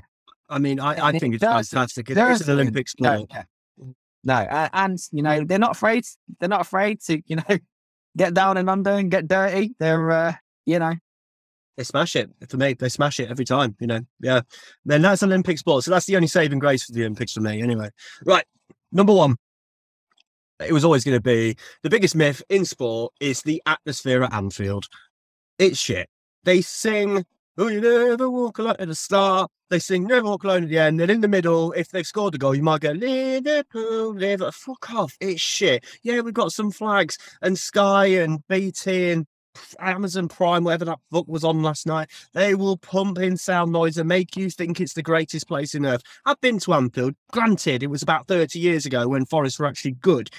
[0.49, 1.69] I mean, I, I It think it's does.
[1.69, 2.09] fantastic.
[2.09, 3.31] It- It's is- an Olympic no, sport.
[3.33, 3.43] yeah.
[4.23, 6.03] no, uh, and you know they're not afraid.
[6.39, 7.57] They're not afraid to you know
[8.17, 9.73] get down and under and get dirty.
[9.79, 10.33] They're uh,
[10.65, 10.93] you know
[11.77, 12.29] They smash it.
[12.49, 14.01] For me, they smash it every time, you know.
[14.21, 14.41] Yeah.
[14.85, 15.83] Then that's Olympic sport.
[15.83, 17.89] So that's the only saving grace for the Olympics for me, anyway.
[18.25, 18.45] Right.
[18.91, 19.37] Number one.
[20.63, 24.31] It was always going to be the biggest myth in sport is the atmosphere at
[24.33, 24.85] Anfield.
[25.57, 26.07] It's shit.
[26.43, 27.25] They sing,
[27.57, 29.51] Oh, you never walk alone at the start.
[29.69, 31.01] They sing Never Walk Alone at the end.
[31.01, 34.51] And in the middle, if they've scored a goal, you might go, Liverpool, Liverpool.
[34.51, 35.15] Fuck off.
[35.19, 35.85] It's shit.
[36.01, 39.27] Yeah, we've got some flags and Sky and BT and
[39.79, 43.97] Amazon Prime, whatever that fuck was on last night, they will pump in sound noise
[43.97, 46.01] and make you think it's the greatest place in earth.
[46.25, 47.13] I've been to Anfield.
[47.31, 50.29] Granted, it was about 30 years ago when Forest were actually good.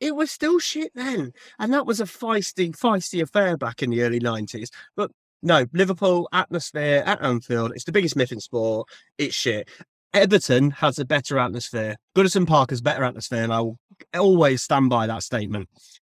[0.00, 1.32] It was still shit then.
[1.58, 4.68] And that was a feisty, feisty affair back in the early 90s.
[4.96, 5.10] But
[5.42, 8.88] no, Liverpool atmosphere at Anfield, it's the biggest myth in sport.
[9.18, 9.68] It's shit.
[10.14, 11.96] Everton has a better atmosphere.
[12.16, 13.78] Goodison Park has better atmosphere, and I will
[14.14, 15.68] always stand by that statement.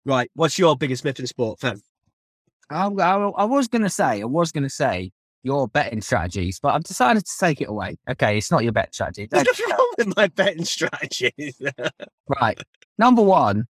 [0.05, 1.79] Right, what's your biggest myth in sport, Fen?
[2.69, 5.11] I, I, I was going to say, I was going to say
[5.43, 7.97] your betting strategies, but I've decided to take it away.
[8.09, 9.27] Okay, it's not your bet strategy.
[9.29, 11.61] What's wrong with my betting strategies?
[12.41, 12.59] right.
[12.97, 13.65] Number one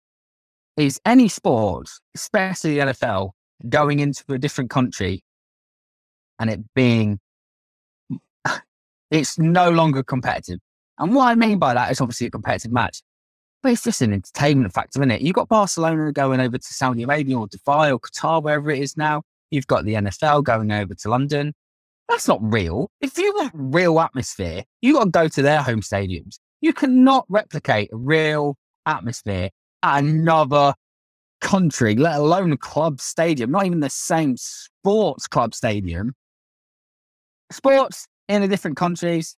[0.76, 3.30] is any sport, especially the NFL,
[3.68, 5.22] going into a different country
[6.42, 7.20] and it being,
[9.10, 10.58] it's no longer competitive.
[10.98, 13.00] And what I mean by that is obviously a competitive match,
[13.62, 15.22] but it's just an entertainment factor, isn't it?
[15.22, 18.96] You've got Barcelona going over to Saudi Arabia or Dubai or Qatar, wherever it is
[18.96, 19.22] now.
[19.52, 21.54] You've got the NFL going over to London.
[22.08, 22.90] That's not real.
[23.00, 26.38] If you want real atmosphere, you got to go to their home stadiums.
[26.60, 29.50] You cannot replicate a real atmosphere
[29.84, 30.74] at another
[31.40, 36.14] country, let alone a club stadium, not even the same sports club stadium.
[37.52, 39.36] Sports in the different countries,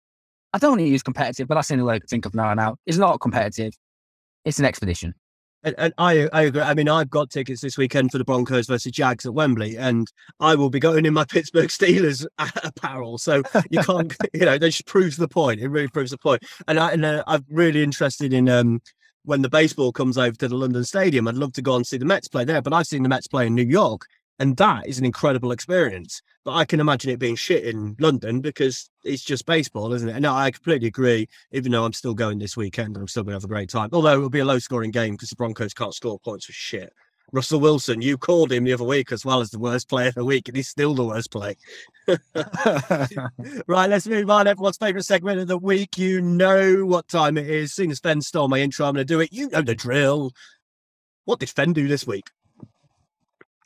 [0.53, 2.33] I don't want to use competitive, but that's the only way I can think of
[2.33, 2.53] now.
[2.53, 3.73] Now it's not competitive;
[4.45, 5.13] it's an expedition.
[5.65, 6.61] And, and I, I agree.
[6.61, 10.07] I mean, I've got tickets this weekend for the Broncos versus Jags at Wembley, and
[10.39, 12.25] I will be going in my Pittsburgh Steelers
[12.63, 13.17] apparel.
[13.17, 15.59] So you can't, you know, that just proves the point.
[15.59, 16.43] It really proves the point.
[16.67, 18.79] And, I, and uh, I'm really interested in um,
[19.23, 21.27] when the baseball comes over to the London Stadium.
[21.27, 23.27] I'd love to go and see the Mets play there, but I've seen the Mets
[23.27, 24.05] play in New York,
[24.37, 26.21] and that is an incredible experience.
[26.45, 30.13] But I can imagine it being shit in London because it's just baseball, isn't it?
[30.13, 31.27] And no, I completely agree.
[31.51, 33.69] Even though I'm still going this weekend and I'm still going to have a great
[33.69, 33.89] time.
[33.91, 36.93] Although it'll be a low scoring game because the Broncos can't score points for shit.
[37.31, 40.15] Russell Wilson, you called him the other week as well as the worst player of
[40.15, 41.55] the week, and he's still the worst player.
[43.67, 44.47] right, let's move on.
[44.47, 45.97] Everyone's favourite segment of the week.
[45.97, 47.73] You know what time it is.
[47.73, 49.33] Seeing as Fen stole my intro, I'm going to do it.
[49.33, 50.31] You know the drill.
[51.25, 52.29] What did Fen do this week?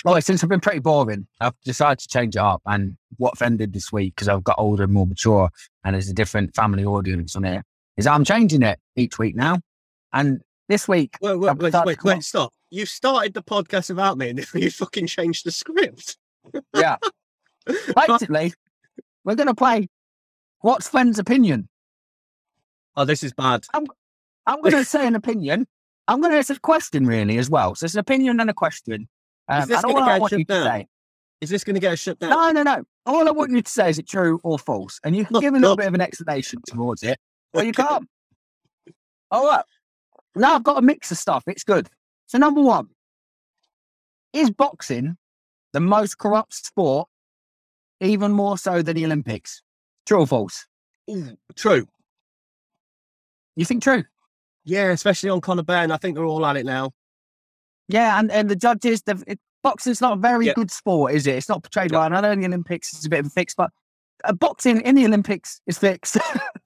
[0.05, 2.61] Well, since I've been pretty boring, I've decided to change it up.
[2.65, 5.49] And what offended this week, because I've got older and more mature,
[5.83, 7.63] and there's a different family audience on here,
[7.97, 9.59] is I'm changing it each week now.
[10.13, 12.53] And this week, wait, wait, wait, wait, wait stop.
[12.69, 16.17] You started the podcast without me, and you fucking changed the script.
[16.73, 16.97] yeah.
[18.07, 18.53] Basically,
[19.25, 19.89] we're going to play
[20.61, 21.69] What's Fen's opinion?
[22.95, 23.65] Oh, this is bad.
[23.73, 23.85] I'm,
[24.45, 25.67] I'm going to say an opinion.
[26.07, 27.75] I'm going to ask a question, really, as well.
[27.75, 29.07] So it's an opinion and a question.
[29.49, 30.85] Um, is this going to get shut down?
[31.41, 32.29] Is this going to get a shut down?
[32.29, 32.83] No, no, no.
[33.05, 35.53] All I want you to say is it true or false, and you can give
[35.53, 37.17] a little bit of an explanation towards it,
[37.53, 38.07] or you can't.
[39.31, 39.63] All right.
[40.35, 41.43] Now I've got a mix of stuff.
[41.47, 41.89] It's good.
[42.27, 42.87] So number one,
[44.33, 45.17] is boxing
[45.73, 47.07] the most corrupt sport,
[48.01, 49.61] even more so than the Olympics?
[50.05, 50.67] True or false?
[51.09, 51.87] Ooh, true.
[53.55, 54.03] You think true?
[54.65, 55.91] Yeah, especially on Conor Benn.
[55.91, 56.91] I think they're all at it now.
[57.89, 60.55] Yeah, and, and the judges, the it, boxing's not a very yep.
[60.55, 61.35] good sport, is it?
[61.35, 61.99] It's not portrayed yep.
[61.99, 62.13] well.
[62.13, 63.71] I know in the Olympics it's a bit of a fix, but
[64.23, 66.17] uh, boxing in the Olympics is fixed.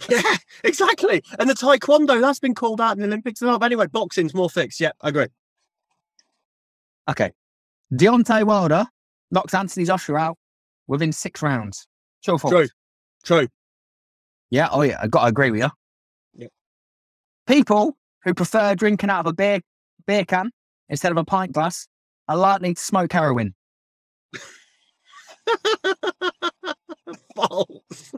[0.10, 0.22] yeah,
[0.64, 1.24] exactly.
[1.40, 3.58] And the taekwondo, that's been called out in the Olympics as well.
[3.58, 4.82] But anyway, boxing's more fixed.
[4.82, 5.28] Yeah, I agree.
[7.10, 7.32] Okay.
[7.94, 8.86] Deontay Wilder
[9.32, 10.38] knocks Anthony Joshua out
[10.88, 11.88] within six rounds.
[12.24, 12.68] True True.
[13.24, 13.48] True.
[14.50, 15.70] Yeah, oh yeah, I got to agree with you.
[16.36, 16.48] Yeah.
[17.48, 19.62] People who prefer drinking out of a beer
[20.06, 20.52] beer can
[20.90, 21.88] instead of a pint glass
[22.28, 23.54] are likely to smoke heroin.
[27.36, 28.14] False.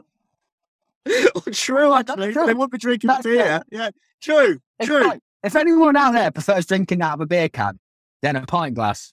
[1.52, 2.32] true, actually.
[2.32, 2.46] True.
[2.46, 3.62] They would be drinking That's beer.
[3.70, 3.78] True.
[3.78, 5.12] Yeah, true, if, true.
[5.42, 7.78] if anyone out there prefers drinking out of a beer can
[8.22, 9.12] than a pint glass,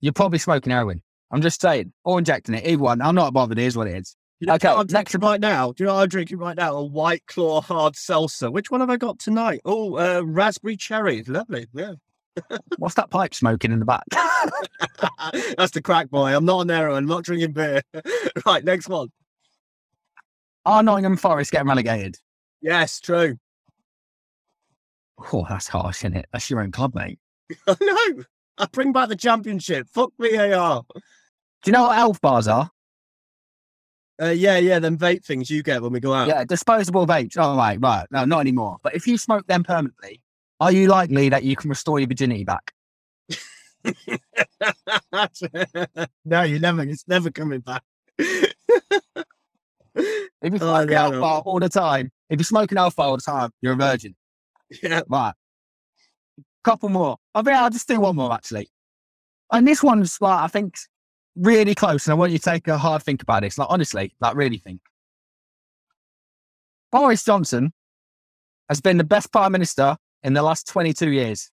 [0.00, 1.02] you're probably smoking heroin.
[1.30, 2.66] I'm just saying, or injecting it.
[2.66, 3.02] Either one.
[3.02, 3.58] I'm not bothered.
[3.58, 4.16] It is what it is.
[4.38, 5.72] You know okay, I'm drinking right now.
[5.72, 6.74] Do you know what I'm drinking right now?
[6.74, 8.50] A White Claw hard seltzer.
[8.50, 9.60] Which one have I got tonight?
[9.64, 11.22] Oh, uh, raspberry cherry.
[11.22, 11.66] Lovely.
[11.72, 11.94] Yeah.
[12.78, 14.04] What's that pipe smoking in the back?
[15.56, 16.34] That's the crack boy.
[16.34, 16.98] I'm not on heroin.
[16.98, 17.82] I'm not drinking beer.
[18.46, 19.08] right, next one.
[20.64, 22.18] Are Nottingham Forest getting relegated?
[22.60, 23.38] Yes, true.
[25.32, 26.26] Oh, that's harsh, isn't it?
[26.32, 27.18] That's your own club, mate.
[27.66, 28.24] I know.
[28.58, 29.86] I bring back the championship.
[29.88, 30.82] Fuck VAR.
[30.92, 31.00] Do
[31.64, 32.70] you know what elf bars are?
[34.20, 36.28] Uh, yeah, yeah, them vape things you get when we go out.
[36.28, 37.36] Yeah, disposable vapes.
[37.38, 38.06] Oh, right, right.
[38.10, 38.78] No, not anymore.
[38.82, 40.22] But if you smoke them permanently,
[40.60, 42.72] are you likely that you can restore your virginity back?
[46.24, 46.82] no, you never.
[46.82, 47.82] It's never coming back.
[48.18, 48.54] if
[50.42, 53.74] you oh, smoke oh, all the time, if you're smoking alpha all the time, you're
[53.74, 54.14] a virgin.
[54.82, 55.02] Yeah.
[55.08, 55.34] Right.
[56.64, 57.18] Couple more.
[57.34, 58.68] I think I'll just do one more actually.
[59.52, 60.74] And this one's like I think
[61.36, 63.58] really close, and I want you to take a hard think about this.
[63.58, 64.80] Like honestly, like really think.
[66.90, 67.72] Boris Johnson
[68.68, 71.50] has been the best prime minister in the last 22 years.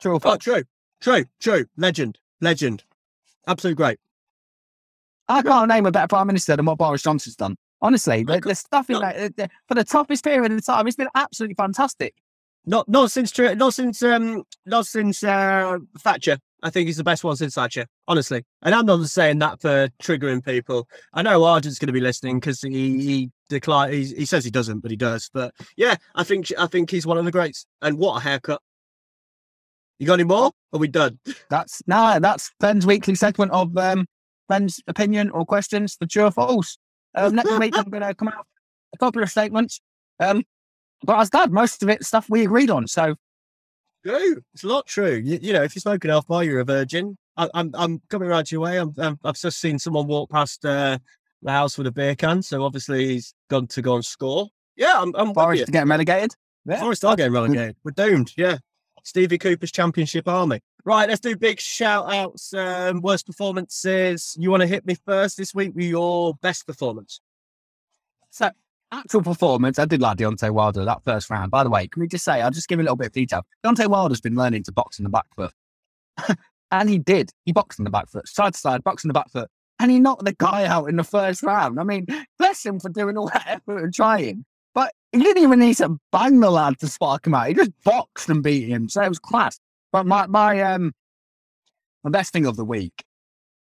[0.00, 0.34] True or oh, false?
[0.34, 0.64] Oh, true.
[1.00, 1.24] True.
[1.40, 1.66] True.
[1.76, 2.18] Legend.
[2.40, 2.84] Legend.
[3.46, 3.98] Absolutely great.
[5.28, 7.56] I can't name a better prime minister than what Boris Johnson's done.
[7.80, 10.96] Honestly, the, the stuff in that the, for the toughest period of the time, it's
[10.96, 12.14] been absolutely fantastic.
[12.64, 16.38] Not not since not since um not since uh, Thatcher.
[16.62, 18.44] I think he's the best one since Thatcher, honestly.
[18.62, 20.86] And I'm not saying that for triggering people.
[21.12, 23.92] I know Argent's going to be listening because he he decline.
[23.92, 25.28] He, he says he doesn't, but he does.
[25.34, 27.66] But yeah, I think I think he's one of the greats.
[27.80, 28.60] And what a haircut!
[29.98, 30.52] You got any more?
[30.72, 31.18] Are we done?
[31.50, 32.20] That's no.
[32.20, 34.06] That's Ben's weekly segment of um,
[34.48, 36.78] Ben's opinion or questions for true or false.
[37.16, 38.46] Um, next week I'm going to come out
[38.94, 39.80] a couple of statements.
[40.20, 40.44] Um,
[41.04, 42.86] but as dad, most of it stuff we agreed on.
[42.86, 43.16] So
[44.04, 44.42] True.
[44.52, 45.14] It's a lot true.
[45.14, 47.16] You, you know, if you're smoking half bar, you're a virgin.
[47.36, 48.78] I, am I'm, I'm coming around your way.
[48.78, 50.98] I'm, i have just seen someone walk past uh,
[51.40, 54.48] the house with a beer can, so obviously he's gone to go and score.
[54.76, 55.14] Yeah, I'm.
[55.14, 56.34] I'm Forest to get relegated.
[56.64, 56.80] Yeah.
[56.80, 57.76] Forest are getting relegated.
[57.84, 58.32] We're doomed.
[58.36, 58.58] Yeah.
[59.04, 60.60] Stevie Cooper's championship army.
[60.84, 62.54] Right, let's do big shout outs.
[62.54, 64.36] Um, worst performances.
[64.38, 67.20] You want to hit me first this week with your best performance?
[68.30, 68.50] So
[68.92, 71.50] actual performance, I did like Deontay Wilder that first round.
[71.50, 73.44] By the way, can we just say, I'll just give a little bit of detail.
[73.64, 75.52] Deontay Wilder's been learning to box in the back foot.
[76.70, 77.30] and he did.
[77.44, 79.48] He boxed in the back foot, side to side, boxing the back foot.
[79.78, 81.80] And he knocked the guy out in the first round.
[81.80, 82.06] I mean,
[82.38, 84.44] bless him for doing all that effort and trying.
[84.74, 87.48] But he didn't even need to bang the lad to spark him out.
[87.48, 88.88] He just boxed and beat him.
[88.88, 89.58] So it was class.
[89.90, 90.92] But my my um
[92.04, 93.04] my best thing of the week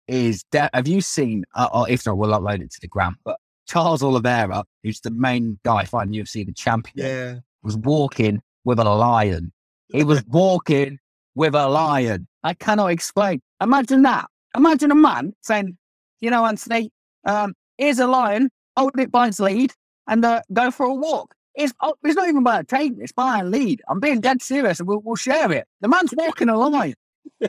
[0.09, 3.17] is de- have you seen uh, or if not we'll upload it to the gram
[3.25, 7.39] but charles oliveira who's the main guy fighting ufc the champion Yeah.
[7.63, 9.53] was walking with a lion
[9.89, 10.99] he was walking
[11.35, 15.77] with a lion i cannot explain imagine that imagine a man saying
[16.21, 16.91] you know anthony
[17.25, 19.73] um here's a lion hold it by its lead
[20.09, 23.13] and uh, go for a walk it's, oh, it's not even by a chain, it's
[23.13, 23.83] by a lead.
[23.87, 25.67] I'm being dead serious and we'll, we'll share it.
[25.83, 26.95] The man's walking a lion.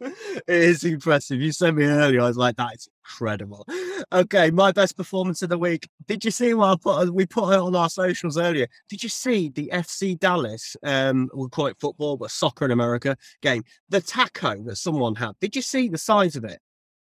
[0.00, 1.40] it is impressive.
[1.40, 2.20] You sent me earlier.
[2.20, 3.66] I was like, that is incredible.
[4.12, 5.88] Okay, my best performance of the week.
[6.06, 7.14] Did you see what I put?
[7.14, 8.66] We put it on our socials earlier.
[8.88, 10.76] Did you see the FC Dallas?
[10.82, 13.64] Um, we'll call it football, but soccer in America game.
[13.88, 15.32] The taco that someone had.
[15.40, 16.60] Did you see the size of it?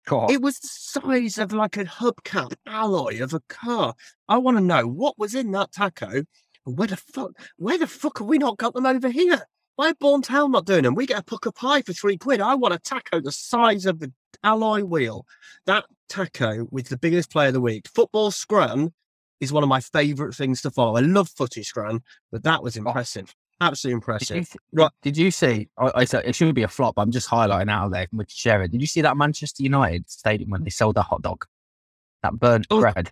[0.06, 0.30] God.
[0.30, 3.94] It was the size of like a hubcap alloy of a car.
[4.28, 6.24] I want to know what was in that taco.
[6.64, 7.32] Where the fuck?
[7.56, 9.46] Where the fuck have we not got them over here?
[9.76, 10.94] Why Born Town not doing them?
[10.94, 12.40] We get a Pukka pie for three quid.
[12.40, 14.12] I want a taco the size of the
[14.44, 15.26] alloy wheel.
[15.66, 17.88] That taco with the biggest player of the week.
[17.88, 18.92] Football scrum
[19.40, 20.96] is one of my favourite things to follow.
[20.96, 22.80] I love Footy Scran, but that was oh.
[22.80, 23.35] impressive.
[23.61, 24.48] Absolutely Did you, impressive.
[24.50, 24.90] th- Right.
[25.02, 25.68] did you see?
[25.78, 26.94] I, I said it shouldn't be a flop.
[26.96, 28.06] I'm just highlighting out of there.
[28.08, 28.66] Can share.
[28.66, 31.44] Did you see that Manchester United stadium when they sold that hot dog,
[32.22, 32.80] that burnt Oh.
[32.80, 33.11] bread?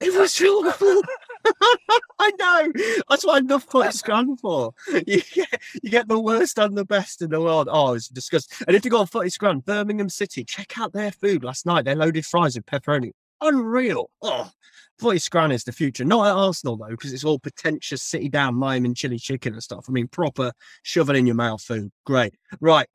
[0.00, 1.02] It was awful.
[2.18, 2.72] I know.
[3.08, 4.72] That's what I love putting scrum for.
[5.06, 7.68] You get, you get the worst and the best in the world.
[7.70, 8.64] Oh, it's disgusting.
[8.66, 11.84] And if you go on Footy Scran, Birmingham City, check out their food last night.
[11.84, 13.10] They loaded fries with pepperoni.
[13.40, 14.10] Unreal.
[14.22, 14.50] Oh,
[14.98, 16.04] Footy Scran is the future.
[16.04, 19.62] Not at Arsenal though, because it's all pretentious city down lime and chili chicken and
[19.62, 19.86] stuff.
[19.88, 20.52] I mean, proper
[20.82, 21.90] shove it in your mouth food.
[22.06, 22.34] Great.
[22.60, 22.86] Right.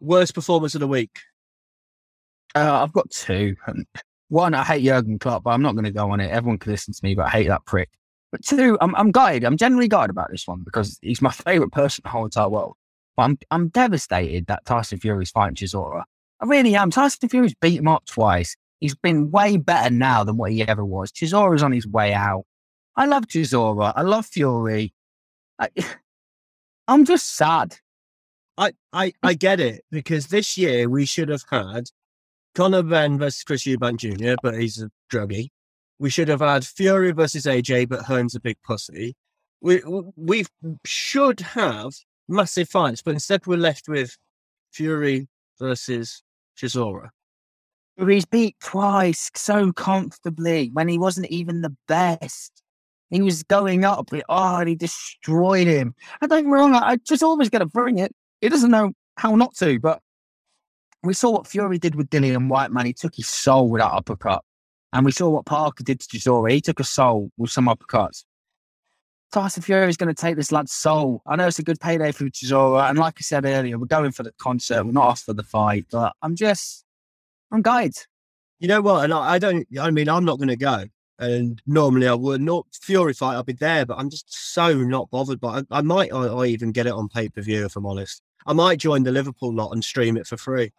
[0.00, 1.18] Worst performance of the week.
[2.54, 3.56] Uh, I've got two.
[4.28, 6.30] One, I hate Jurgen Klopp, but I'm not going to go on it.
[6.30, 7.90] Everyone can listen to me, but I hate that prick.
[8.30, 9.44] But two, I'm, I'm gutted.
[9.44, 12.48] I'm generally gutted about this one because he's my favorite person in the whole entire
[12.48, 12.76] world.
[13.16, 16.04] But I'm, I'm devastated that Tyson Fury's fighting Chisora.
[16.40, 16.90] I really am.
[16.90, 18.54] Tyson Fury's beat him up twice.
[18.80, 21.10] He's been way better now than what he ever was.
[21.10, 22.44] Chisora's on his way out.
[22.94, 23.92] I love Chisora.
[23.96, 24.92] I love Fury.
[25.58, 25.70] I,
[26.88, 27.76] I'm just sad.
[28.56, 31.90] I, I, I get it because this year we should have had
[32.54, 35.50] Conor Benn versus Chris Eubank Jr., but he's a druggie.
[35.98, 39.16] We should have had Fury versus AJ, but Hearn's a big pussy.
[39.60, 39.82] We
[40.16, 40.44] we
[40.84, 41.92] should have
[42.28, 44.16] massive fights, but instead we're left with
[44.72, 46.22] Fury versus
[46.56, 47.10] Chisora.
[47.98, 52.62] He's beat twice so comfortably when he wasn't even the best.
[53.10, 55.94] He was going up, oh, and he destroyed him.
[56.20, 58.14] I don't get wrong, I, I just always going to bring it.
[58.40, 60.00] He doesn't know how not to, but
[61.02, 62.86] we saw what Fury did with Dillian Whyte, man.
[62.86, 64.44] He took his soul with that uppercut.
[64.92, 66.50] And we saw what Parker did to Chisora.
[66.50, 68.24] He took a soul with some uppercuts.
[69.30, 71.20] Tyson Fury is going to take this lad's soul.
[71.26, 72.88] I know it's a good payday for Chisora.
[72.88, 74.84] And like I said earlier, we're going for the concert.
[74.84, 75.86] We're not off for the fight.
[75.90, 76.84] But I'm just,
[77.52, 77.96] I'm gutted.
[78.58, 79.04] You know what?
[79.04, 79.66] And I, I don't.
[79.78, 80.84] I mean, I'm not going to go.
[81.18, 83.34] And normally I would not Fury fight.
[83.34, 85.40] I'll be there, but I'm just so not bothered.
[85.40, 86.12] But I, I might.
[86.12, 88.22] I, I even get it on pay per view if I'm honest.
[88.46, 90.72] I might join the Liverpool lot and stream it for free.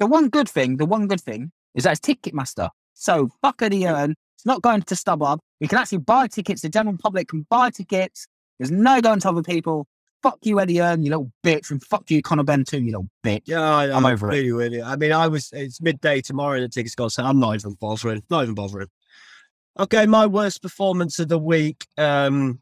[0.00, 2.70] The one good thing, the one good thing is that it's Ticketmaster.
[3.00, 4.14] So fuck Eddie Hearn.
[4.36, 5.38] It's not going to StubHub.
[5.58, 6.60] You can actually buy tickets.
[6.60, 8.26] The general public can buy tickets.
[8.58, 9.86] There's no going to other people.
[10.22, 11.70] Fuck you, Eddie Hearn, you little bitch.
[11.70, 13.40] And fuck you, Conor Benn too, you little bitch.
[13.46, 14.34] Yeah, I, I'm over it.
[14.34, 15.48] really, Really, I mean, I was.
[15.54, 18.22] It's midday tomorrow, and the tickets got so I'm not even bothering.
[18.28, 18.88] Not even bothering.
[19.78, 21.86] Okay, my worst performance of the week.
[21.96, 22.60] Um,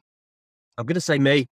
[0.76, 1.48] I'm going to say me.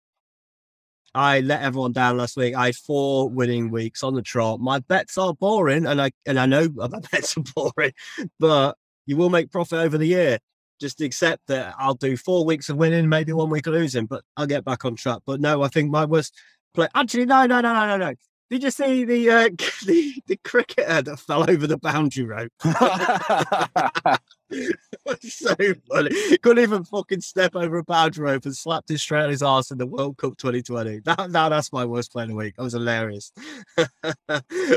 [1.15, 2.55] I let everyone down last week.
[2.55, 4.59] I had four winning weeks on the trot.
[4.59, 7.93] My bets are boring, and I and I know my bets are boring,
[8.39, 10.39] but you will make profit over the year.
[10.79, 14.23] Just accept that I'll do four weeks of winning, maybe one week of losing, but
[14.35, 15.19] I'll get back on track.
[15.25, 16.33] But no, I think my worst
[16.73, 16.89] play.
[16.93, 18.13] Actually, no, no, no, no, no, no.
[18.49, 19.49] Did you see the uh,
[19.85, 22.51] the the cricketer that fell over the boundary rope?
[25.21, 25.55] so
[25.89, 26.37] funny.
[26.37, 29.71] Couldn't even fucking step over a boundary rope and slapped his straight on his ass
[29.71, 31.01] in the World Cup 2020.
[31.05, 32.55] That, now that's my worst play of the week.
[32.55, 33.31] That was hilarious.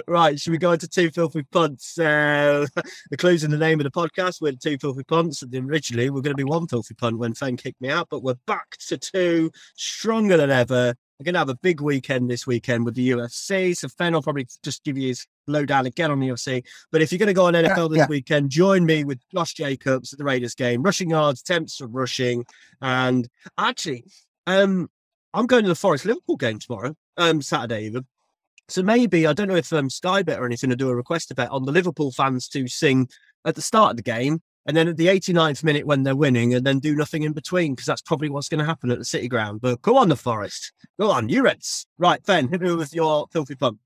[0.06, 1.98] right, should we go into two filthy punts?
[1.98, 2.66] Uh,
[3.10, 4.40] the clues in the name of the podcast.
[4.40, 5.42] We're two filthy punts.
[5.54, 8.34] Originally, we're going to be one filthy punt when Fang kicked me out, but we're
[8.46, 10.94] back to two, stronger than ever.
[11.18, 13.76] We're going to have a big weekend this weekend with the UFC.
[13.76, 16.64] So Fenn will probably just give you his lowdown again on the UFC.
[16.92, 18.06] But if you're going to go on NFL this yeah.
[18.06, 20.80] weekend, join me with Josh Jacobs at the Raiders game.
[20.80, 22.46] Rushing yards, attempts of rushing.
[22.80, 24.04] And actually,
[24.46, 24.88] um,
[25.34, 28.06] I'm going to the Forest Liverpool game tomorrow, um, Saturday even.
[28.68, 31.32] So maybe, I don't know if um, Sky Bet or anything to do a request
[31.32, 33.08] a bet on the Liverpool fans to sing
[33.44, 36.52] at the start of the game and then at the 89th minute when they're winning
[36.52, 39.04] and then do nothing in between because that's probably what's going to happen at the
[39.04, 39.62] City Ground.
[39.62, 40.72] But go on, the Forest.
[41.00, 41.86] Go on, you Reds.
[41.96, 43.78] Right, Ben, hit me with your filthy punt.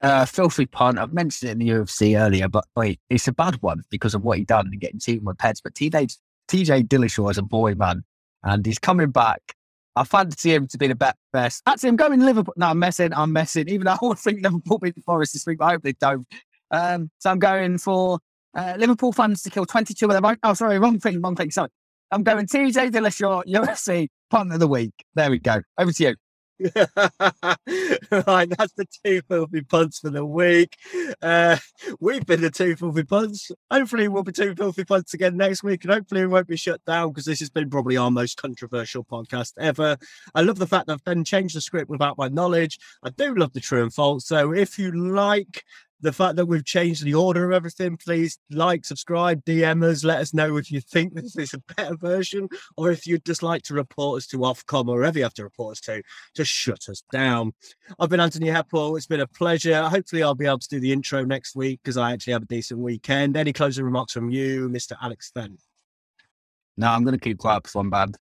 [0.00, 0.98] Uh, filthy punt.
[0.98, 4.24] I've mentioned it in the UFC earlier, but wait, it's a bad one because of
[4.24, 5.60] what he done and getting team with pets.
[5.60, 6.16] But TJ,
[6.48, 8.04] TJ Dillashaw is a boy, man,
[8.42, 9.54] and he's coming back.
[9.96, 11.62] I fancy him to be the best.
[11.66, 12.54] Actually, I'm going Liverpool.
[12.56, 13.12] No, I'm messing.
[13.12, 13.68] I'm messing.
[13.68, 16.26] Even though I would think Liverpool beat Forest this week, but I hope they don't.
[16.70, 18.18] Um, so I'm going for
[18.54, 20.36] uh, Liverpool fans to kill 22 of their own.
[20.42, 21.50] Oh, sorry, wrong thing, wrong thing.
[21.50, 21.70] Sorry.
[22.10, 24.92] I'm going TJ Dillashaw, UFC, punt of the week.
[25.14, 25.62] There we go.
[25.78, 26.14] Over to you.
[26.60, 30.76] right, that's the two filthy punts for the week.
[31.20, 31.56] Uh,
[31.98, 33.50] we've been the two filthy punts.
[33.72, 36.84] Hopefully, we'll be two filthy punts again next week, and hopefully, we won't be shut
[36.84, 39.96] down because this has been probably our most controversial podcast ever.
[40.34, 42.78] I love the fact that I've then changed the script without my knowledge.
[43.02, 44.26] I do love the true and false.
[44.26, 45.64] So, if you like
[46.00, 50.04] the fact that we've changed the order of everything, please like, subscribe, DM us.
[50.04, 53.42] Let us know if you think this is a better version or if you'd just
[53.42, 56.02] like to report us to Ofcom or wherever you have to report us to,
[56.34, 57.52] to shut us down.
[57.98, 58.96] I've been Anthony Heppel.
[58.96, 59.82] It's been a pleasure.
[59.88, 62.46] Hopefully, I'll be able to do the intro next week because I actually have a
[62.46, 63.36] decent weekend.
[63.36, 64.96] Any closing remarks from you, Mr.
[65.00, 65.58] Alex Fenn?
[66.76, 68.16] No, I'm going to keep quiet because I'm bad.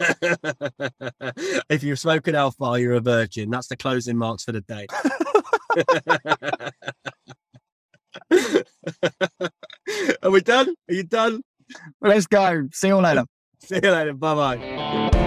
[1.68, 3.50] if you're smoking alpha, you're a virgin.
[3.50, 4.86] That's the closing marks for the day.
[10.22, 10.74] Are we done?
[10.88, 11.42] Are you done?
[12.00, 12.68] Well, let's go.
[12.72, 13.24] See you later.
[13.60, 14.14] See you later.
[14.14, 15.26] Bye bye.